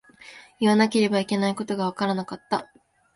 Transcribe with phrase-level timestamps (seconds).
[0.59, 2.71] 言わなければいけないことがわからなかった。